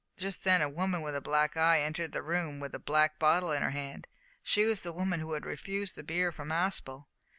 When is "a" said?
0.63-0.67, 1.15-1.21, 2.73-2.79